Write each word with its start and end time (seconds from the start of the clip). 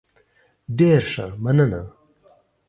ډیر 0.77 1.01
ښه، 1.11 1.25
مننه. 1.43 1.81